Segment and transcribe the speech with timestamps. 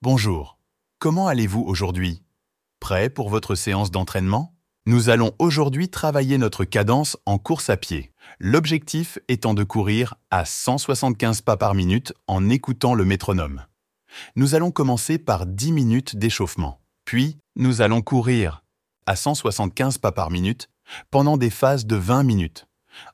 [0.00, 0.60] Bonjour.
[1.00, 2.22] Comment allez-vous aujourd'hui?
[2.78, 4.54] Prêt pour votre séance d'entraînement?
[4.86, 8.12] Nous allons aujourd'hui travailler notre cadence en course à pied.
[8.38, 13.64] L'objectif étant de courir à 175 pas par minute en écoutant le métronome.
[14.36, 16.80] Nous allons commencer par 10 minutes d'échauffement.
[17.04, 18.62] Puis, nous allons courir
[19.06, 20.70] à 175 pas par minute
[21.10, 22.68] pendant des phases de 20 minutes.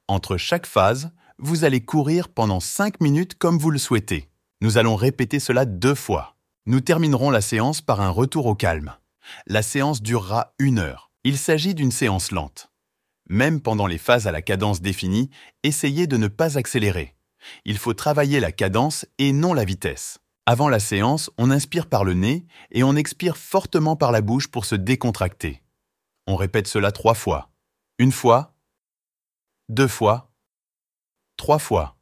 [0.06, 4.28] Entre chaque phase, vous allez courir pendant 5 minutes comme vous le souhaitez.
[4.60, 6.33] Nous allons répéter cela deux fois.
[6.66, 8.96] Nous terminerons la séance par un retour au calme.
[9.46, 11.10] La séance durera une heure.
[11.22, 12.70] Il s'agit d'une séance lente.
[13.28, 15.28] Même pendant les phases à la cadence définie,
[15.62, 17.16] essayez de ne pas accélérer.
[17.66, 20.20] Il faut travailler la cadence et non la vitesse.
[20.46, 24.48] Avant la séance, on inspire par le nez et on expire fortement par la bouche
[24.48, 25.62] pour se décontracter.
[26.26, 27.50] On répète cela trois fois.
[27.98, 28.54] Une fois,
[29.68, 30.32] deux fois,
[31.36, 31.98] trois fois.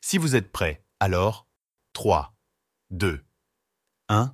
[0.00, 1.46] Si vous êtes prêt, alors
[1.92, 2.34] 3,
[2.90, 3.22] 2,
[4.12, 4.32] 1,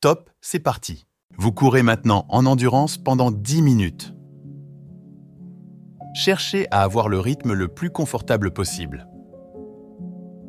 [0.00, 1.04] top, c'est parti.
[1.36, 4.14] Vous courez maintenant en endurance pendant 10 minutes.
[6.14, 9.06] Cherchez à avoir le rythme le plus confortable possible.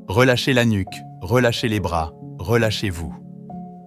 [0.08, 3.14] Relâchez la nuque, relâchez les bras, relâchez-vous.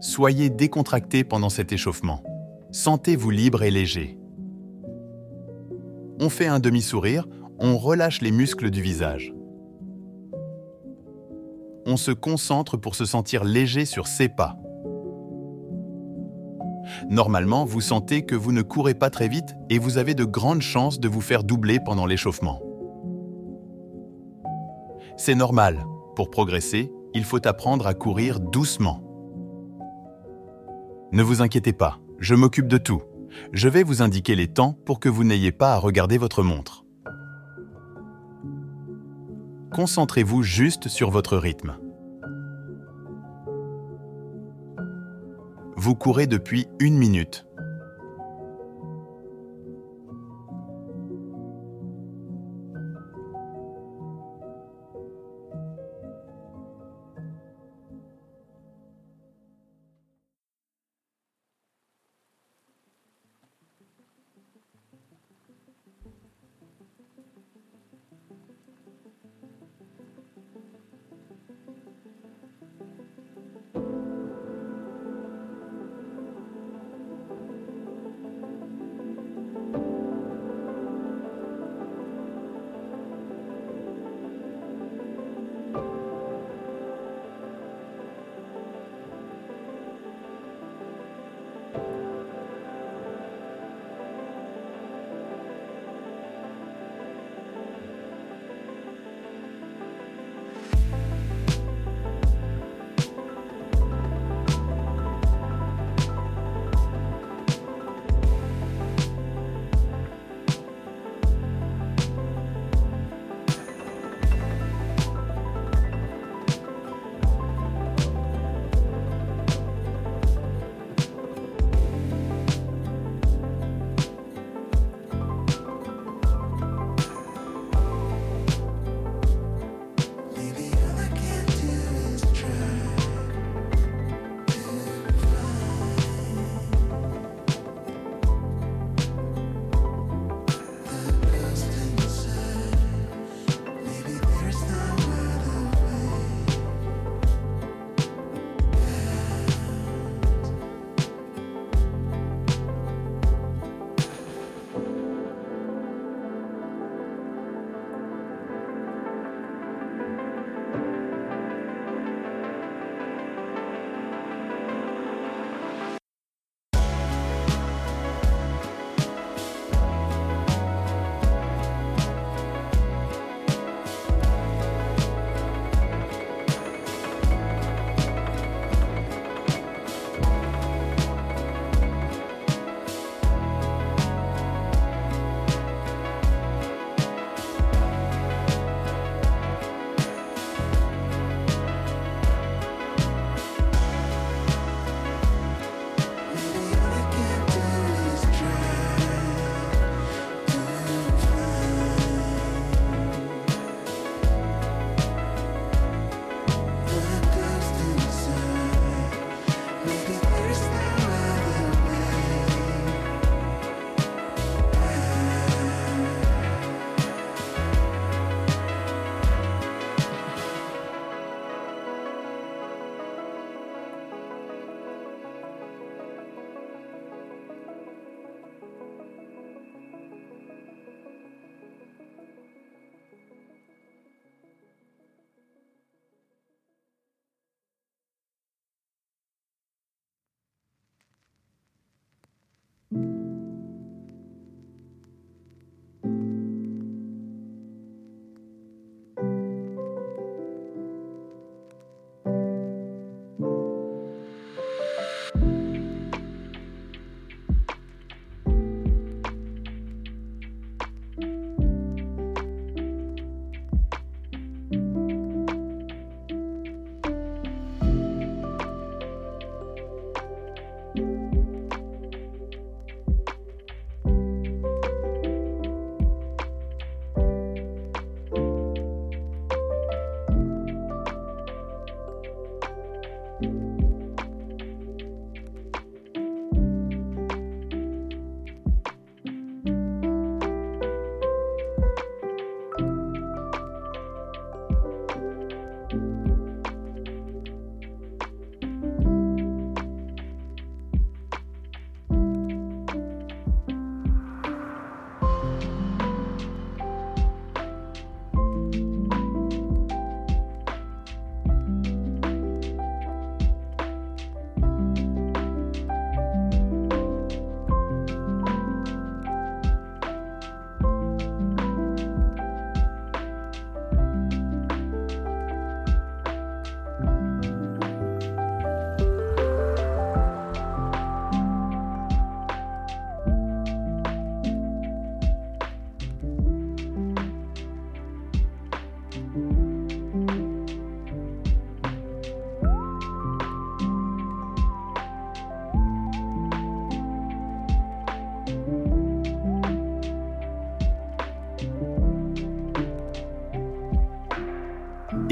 [0.02, 2.22] Soyez décontracté pendant cet échauffement.
[2.70, 4.18] Sentez-vous libre et léger.
[6.20, 7.26] On fait un demi-sourire,
[7.58, 9.32] on relâche les muscles du visage.
[11.90, 14.58] On se concentre pour se sentir léger sur ses pas.
[17.08, 20.62] Normalement, vous sentez que vous ne courez pas très vite et vous avez de grandes
[20.62, 22.60] chances de vous faire doubler pendant l'échauffement.
[25.16, 25.84] C'est normal.
[26.14, 29.02] Pour progresser, il faut apprendre à courir doucement.
[31.12, 33.02] Ne vous inquiétez pas, je m'occupe de tout.
[33.52, 36.84] Je vais vous indiquer les temps pour que vous n'ayez pas à regarder votre montre.
[39.72, 41.76] Concentrez-vous juste sur votre rythme.
[45.88, 47.47] Vous courez depuis une minute.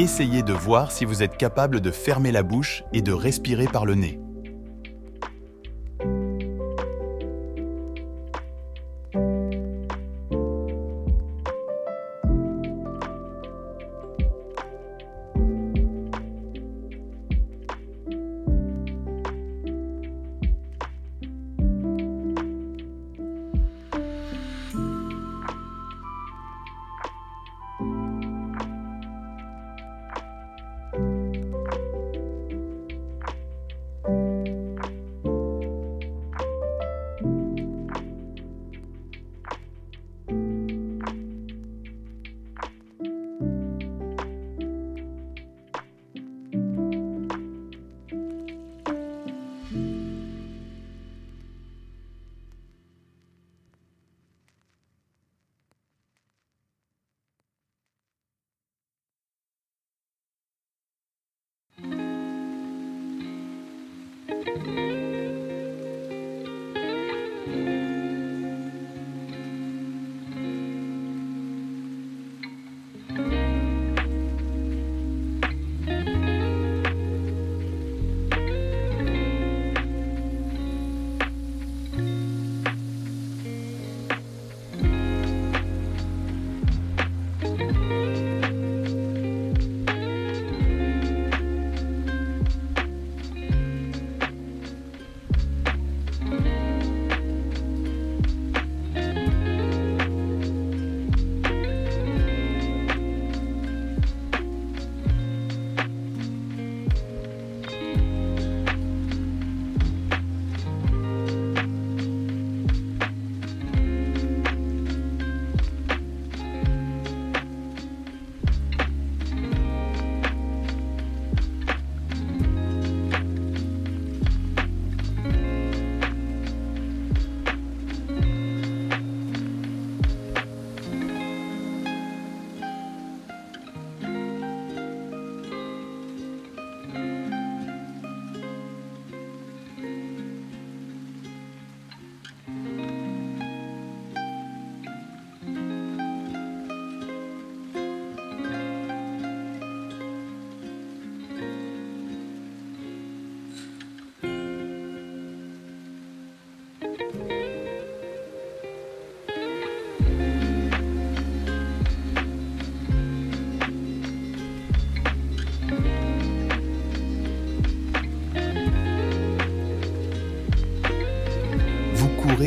[0.07, 3.85] Essayez de voir si vous êtes capable de fermer la bouche et de respirer par
[3.85, 4.21] le nez.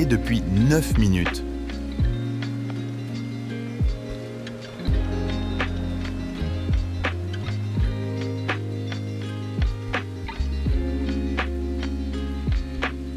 [0.10, 1.44] Depuis 9 minutes.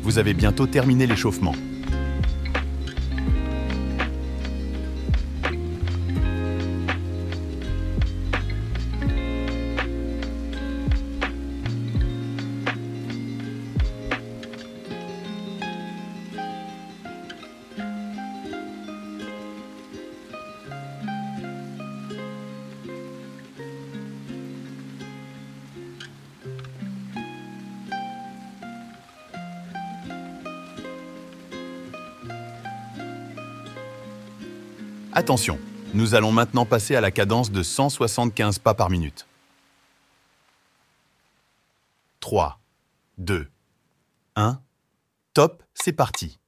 [0.02, 1.54] Vous avez bientôt terminé l'échauffement.
[35.22, 35.56] Attention,
[35.94, 39.28] nous allons maintenant passer à la cadence de 175 pas par minute.
[42.18, 42.58] 3,
[43.18, 43.48] 2,
[44.34, 44.60] 1,
[45.32, 46.40] top, c'est parti.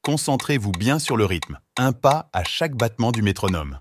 [0.00, 3.78] Concentrez-vous bien sur le rythme, un pas à chaque battement du métronome.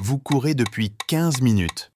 [0.00, 1.90] Vous courez depuis 15 minutes.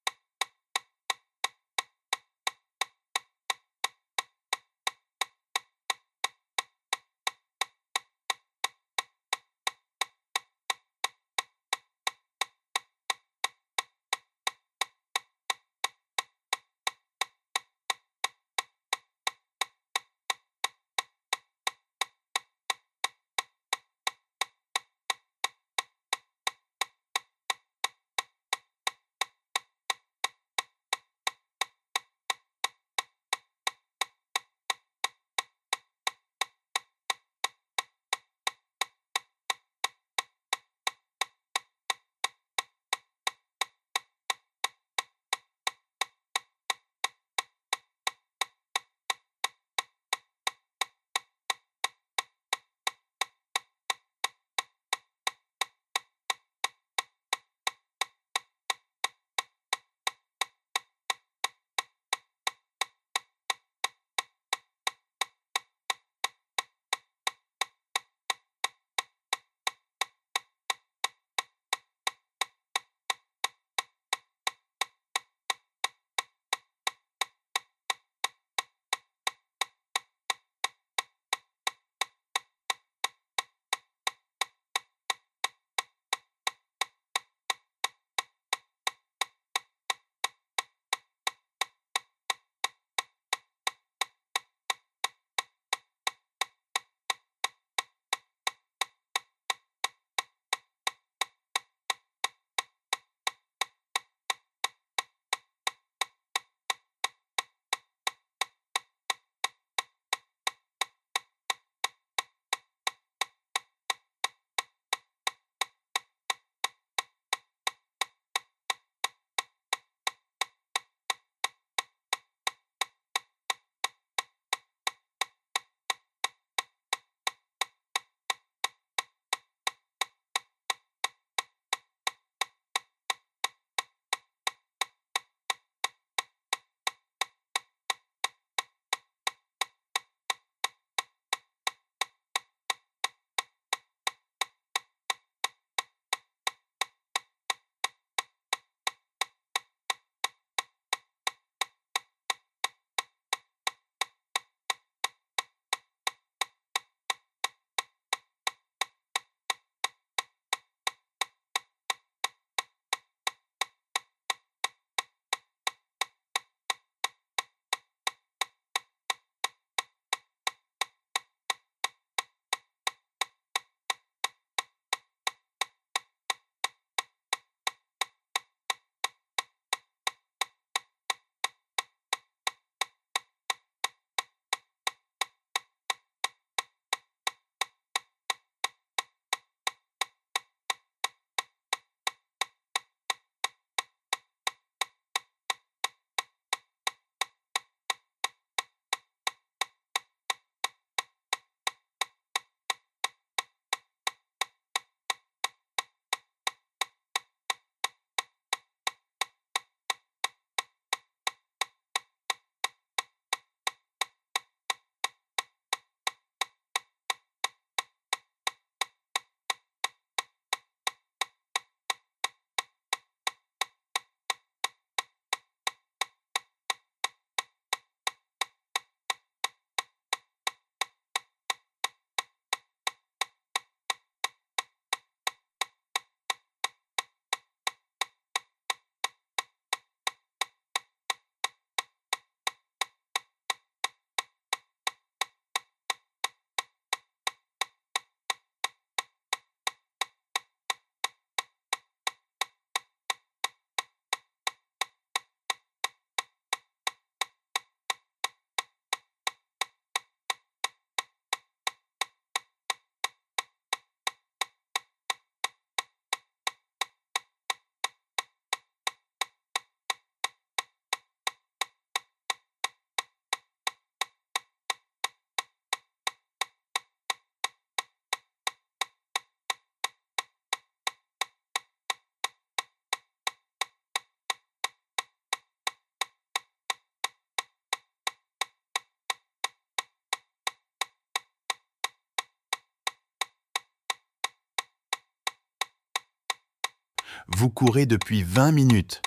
[297.28, 299.02] Vous courez depuis 20 minutes.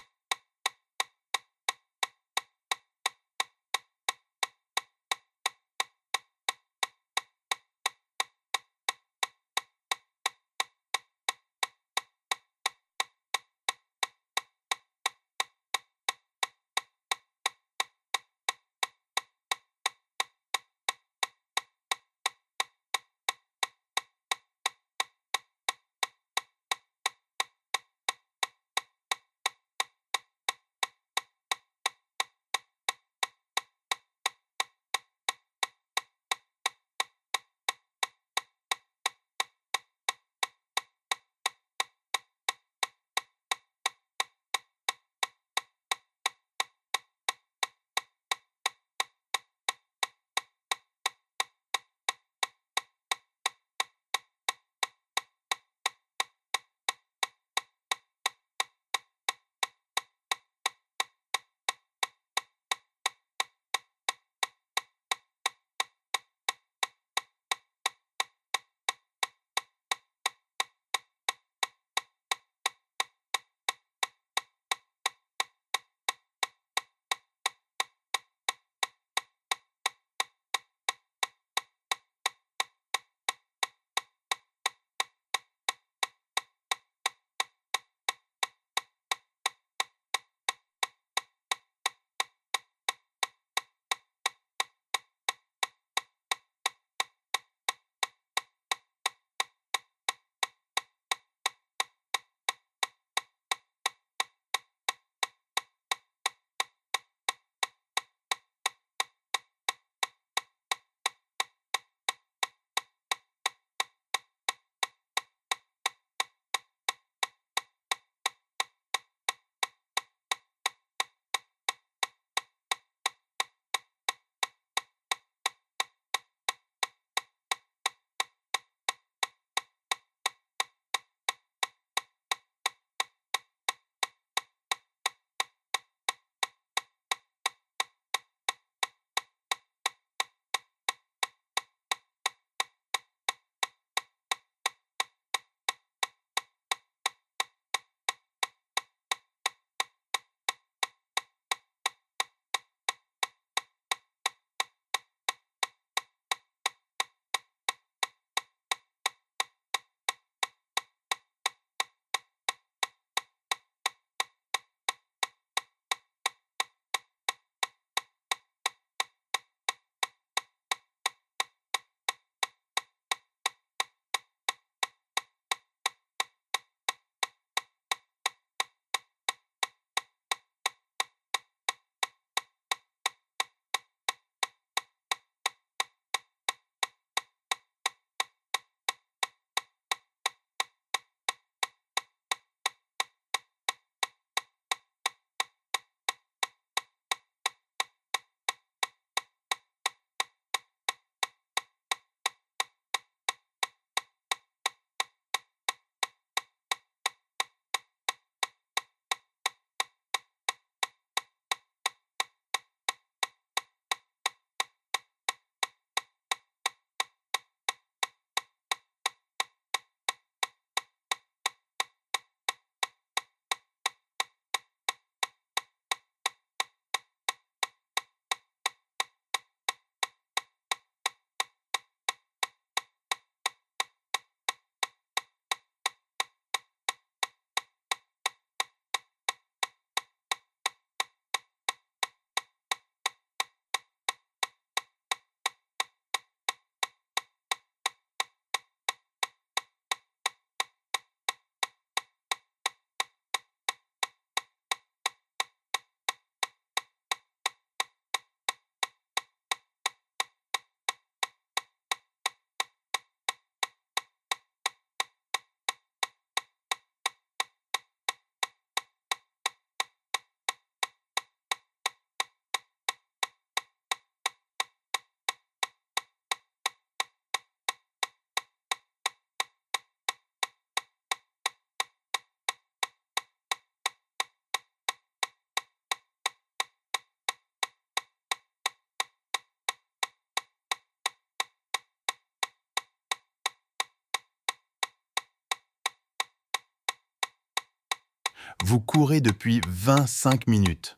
[298.64, 300.96] Vous courez depuis 25 minutes.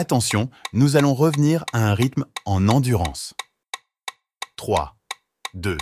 [0.00, 3.34] Attention, nous allons revenir à un rythme en endurance.
[4.56, 4.96] 3,
[5.52, 5.76] 2,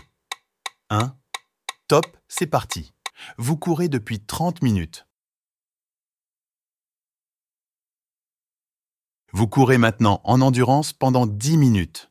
[0.91, 1.17] 1,
[1.87, 2.93] Top, c'est parti.
[3.37, 5.07] Vous courez depuis 30 minutes.
[9.33, 12.08] Vous courez maintenant en endurance pendant 10 minutes.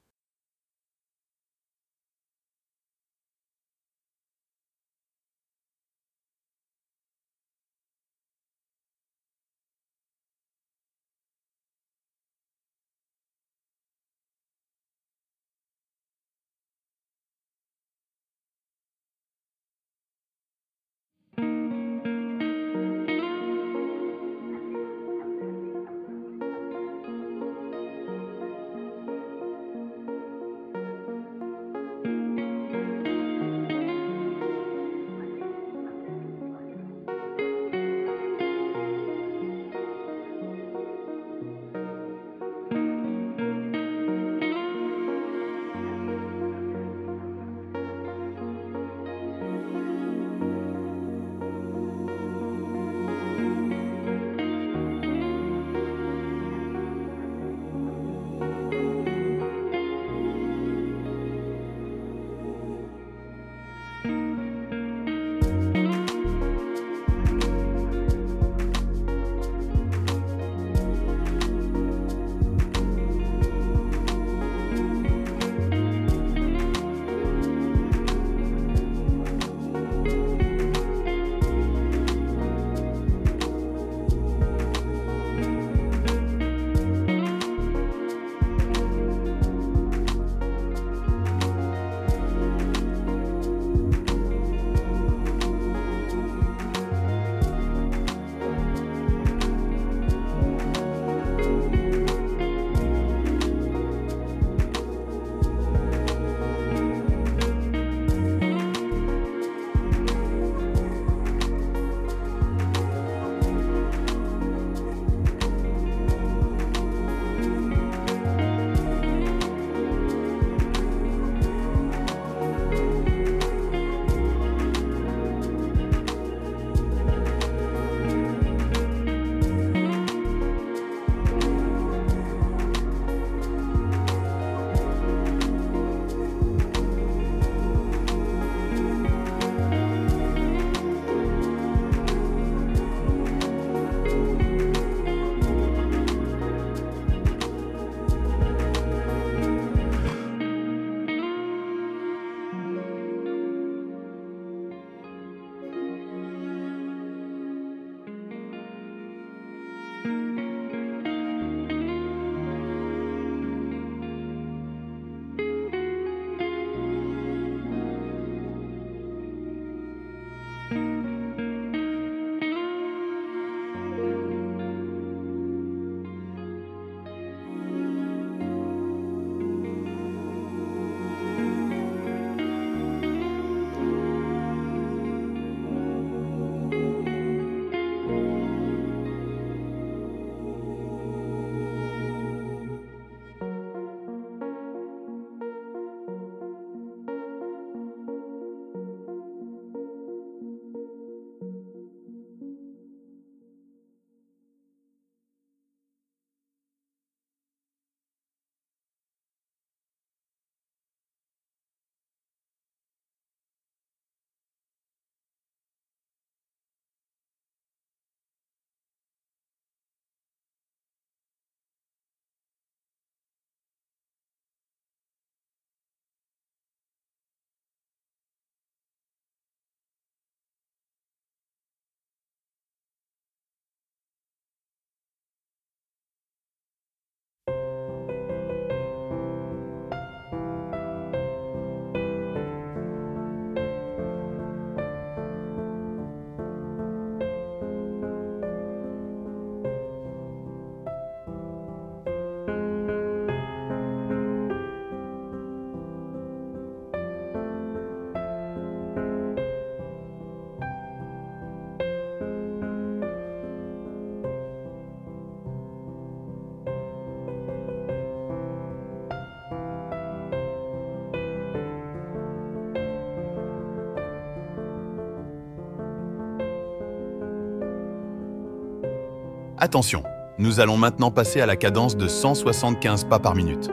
[279.68, 280.02] Attention,
[280.38, 283.70] nous allons maintenant passer à la cadence de 175 pas par minute.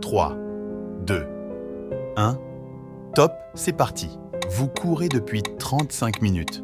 [0.00, 0.36] 3,
[1.00, 1.26] 2,
[2.16, 2.38] 1,
[3.16, 4.08] Top, c'est parti.
[4.50, 6.62] Vous courez depuis 35 minutes.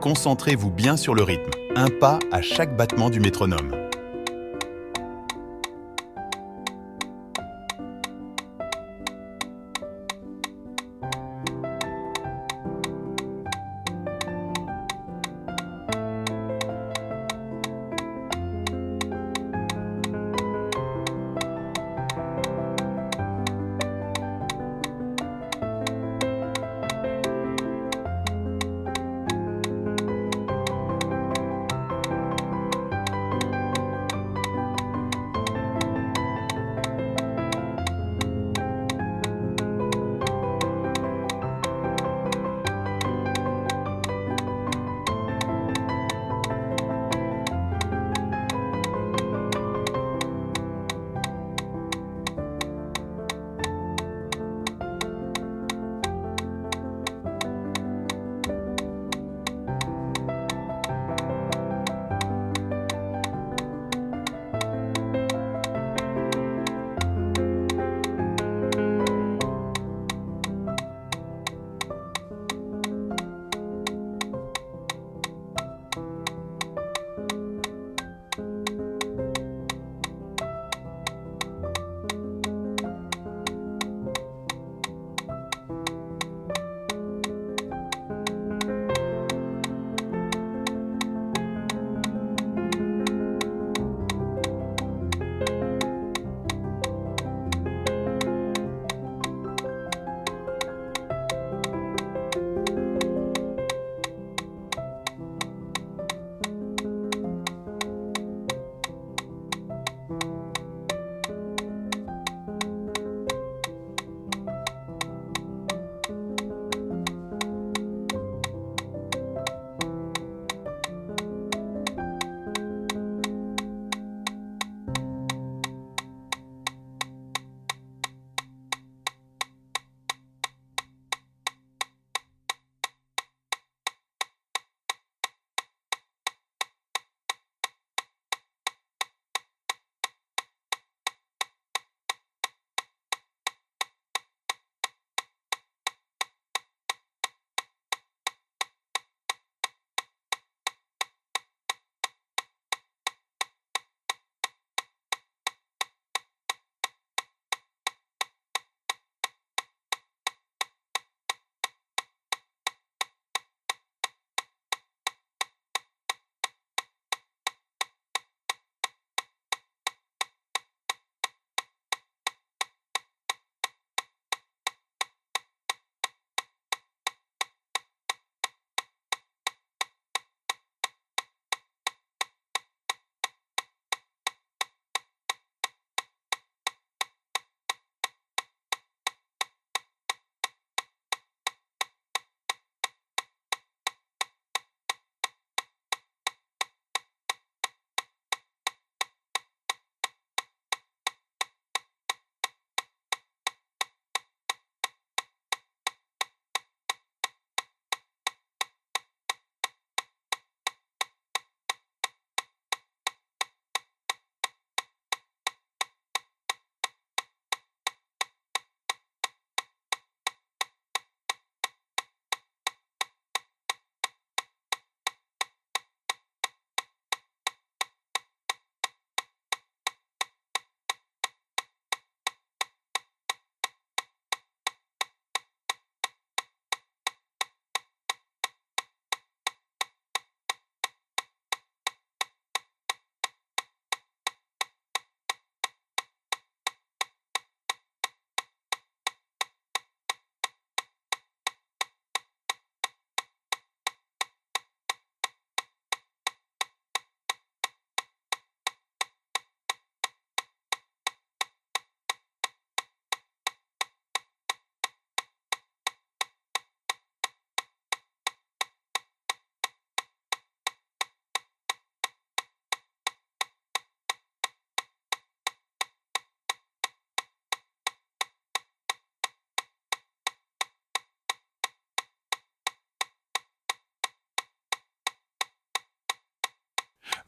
[0.00, 3.87] Concentrez-vous bien sur le rythme, un pas à chaque battement du métronome.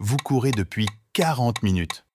[0.02, 2.06] Vous courez depuis 40 minutes.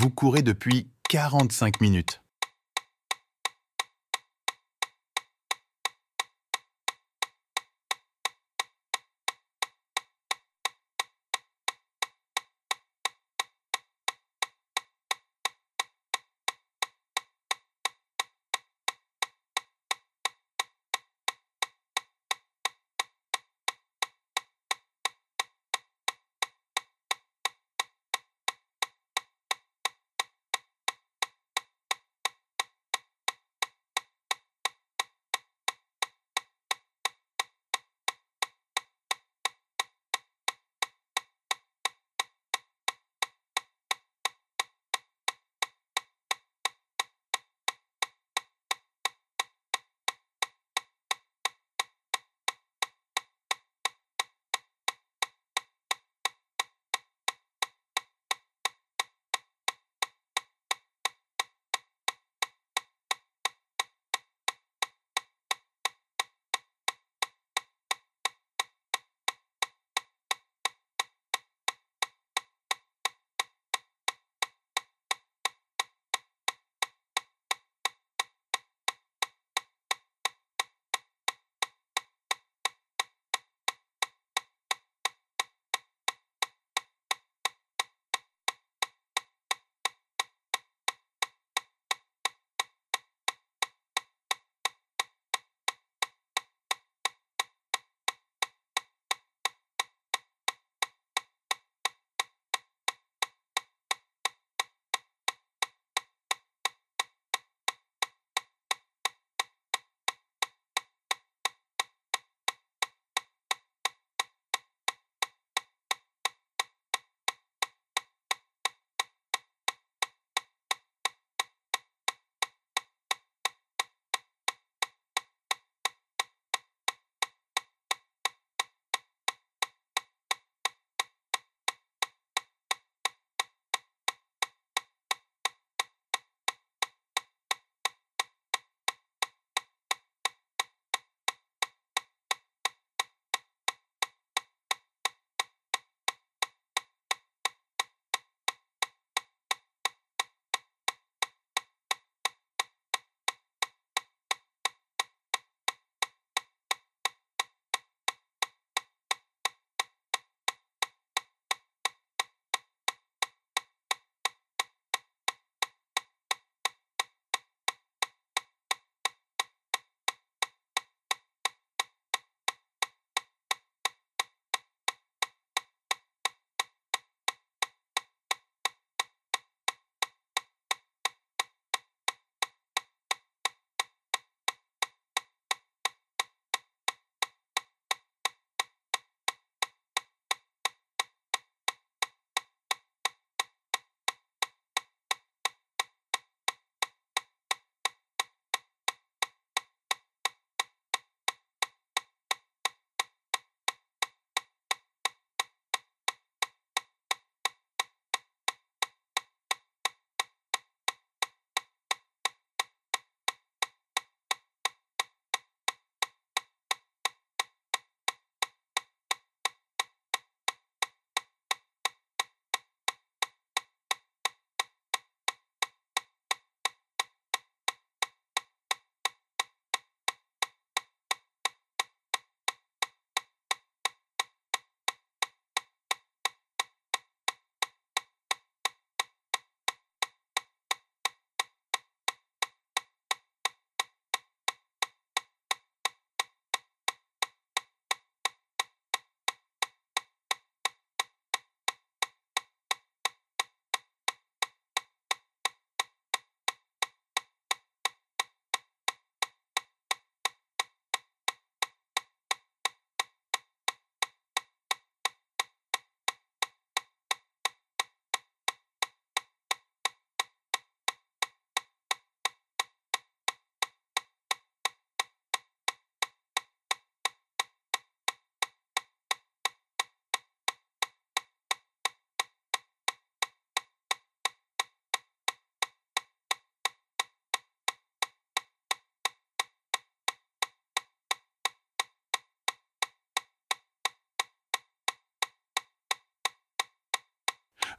[0.00, 2.22] Vous courez depuis 45 minutes.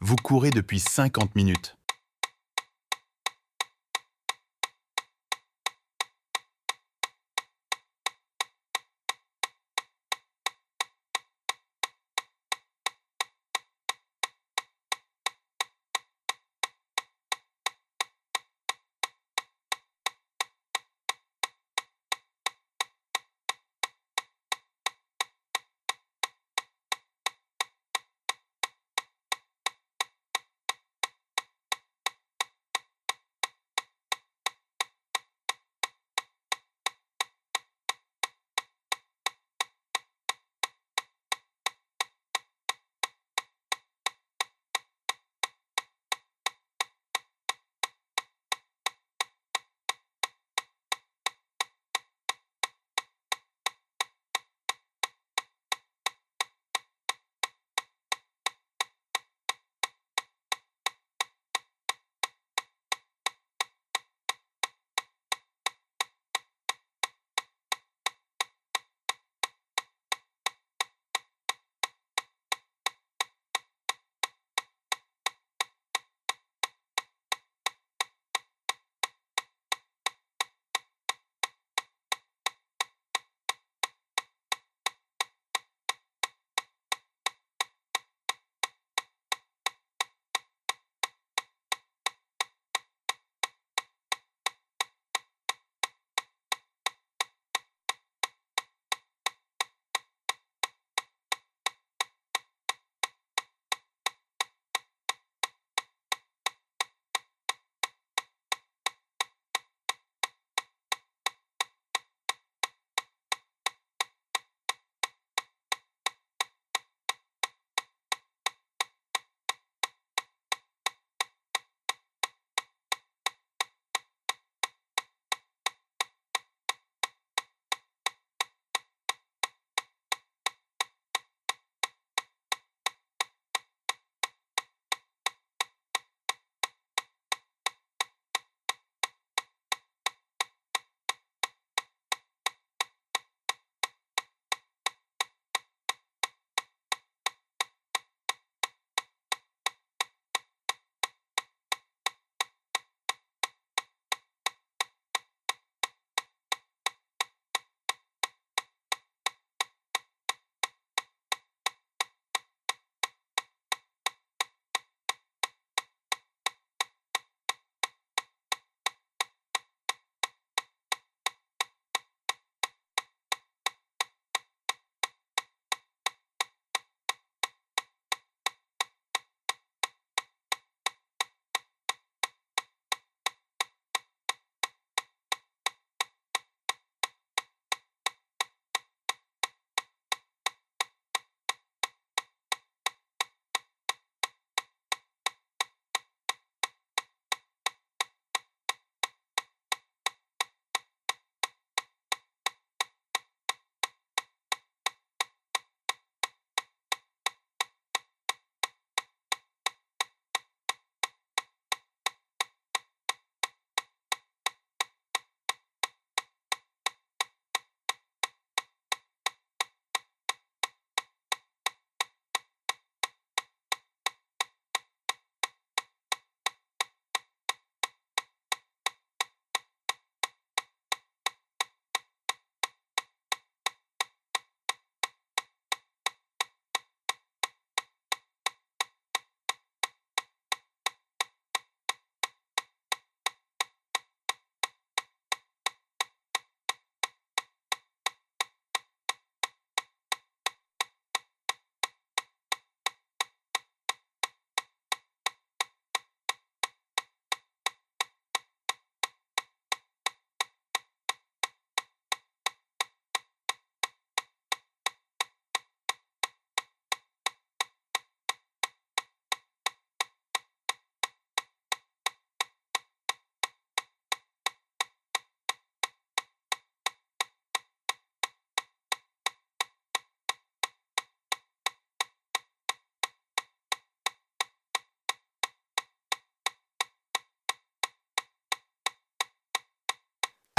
[0.01, 1.75] Vous courez depuis 50 minutes.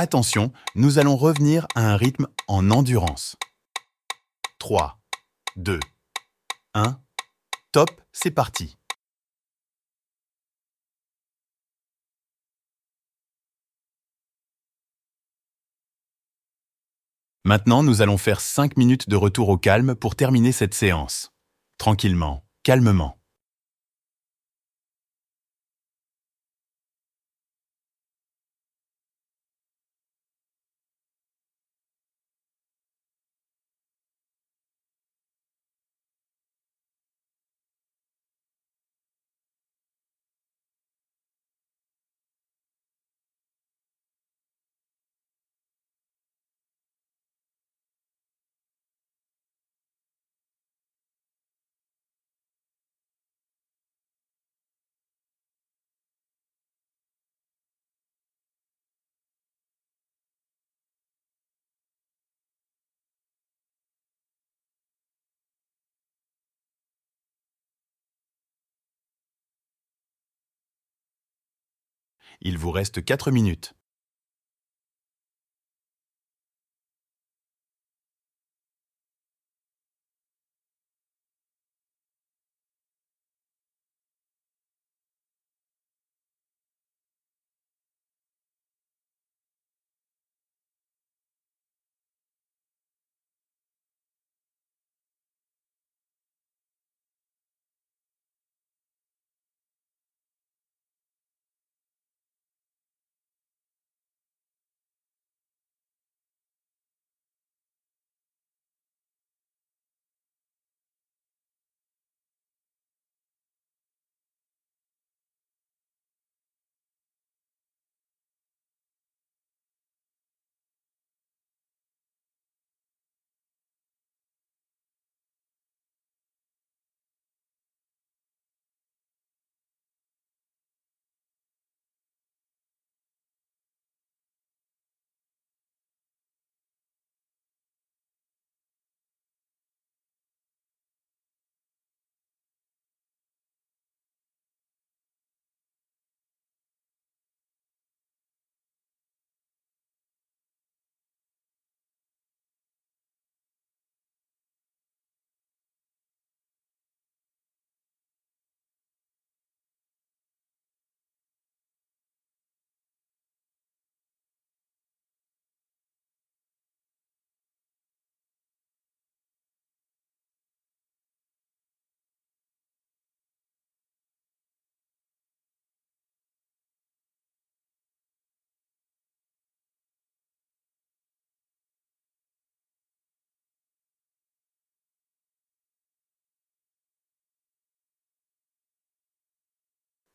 [0.02, 3.36] Attention, nous allons revenir à un rythme en endurance.
[4.58, 4.98] 3,
[5.56, 5.78] 2,
[6.72, 6.98] 1.
[7.70, 8.78] Top, c'est parti.
[17.44, 21.30] Maintenant, nous allons faire 5 minutes de retour au calme pour terminer cette séance.
[21.76, 23.19] Tranquillement, calmement.
[72.42, 73.74] Il vous reste 4 minutes.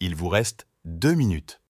[0.08, 1.64] Il vous reste 2 minutes.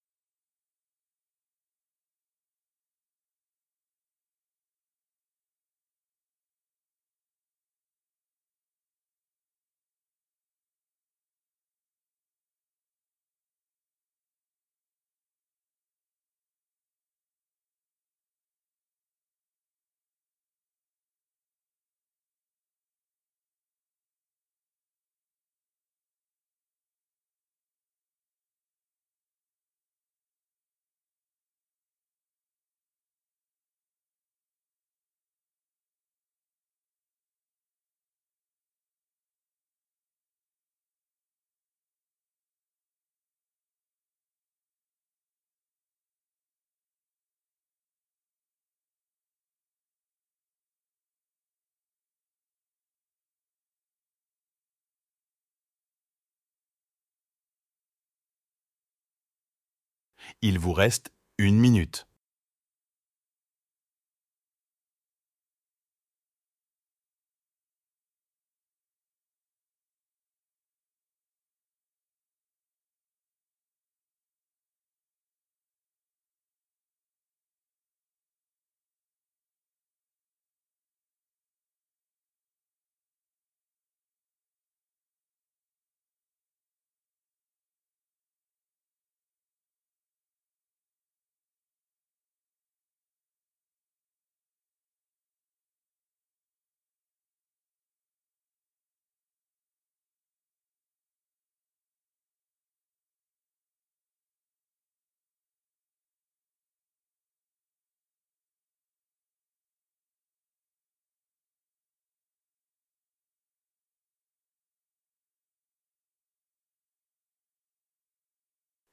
[60.42, 62.08] Il vous reste une minute.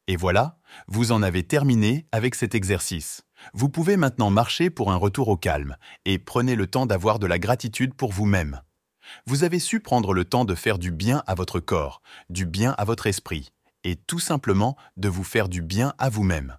[0.09, 3.23] Et voilà, vous en avez terminé avec cet exercice.
[3.55, 7.27] Vous pouvez maintenant marcher pour un retour au calme et prenez le temps d'avoir de
[7.27, 8.61] la gratitude pour vous-même.
[9.27, 12.73] Vous avez su prendre le temps de faire du bien à votre corps, du bien
[12.79, 13.51] à votre esprit
[13.85, 16.57] et tout simplement de vous faire du bien à vous-même.